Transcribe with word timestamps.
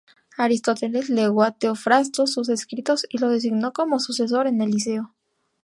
Aristóteles 0.35 1.09
legó 1.09 1.43
a 1.43 1.51
Teofrasto 1.51 2.25
sus 2.25 2.49
escritos, 2.49 3.05
y 3.07 3.19
lo 3.19 3.29
designó 3.29 3.71
como 3.71 3.99
sucesor 3.99 4.47
en 4.47 4.59
el 4.59 4.71
Liceo. 4.71 5.13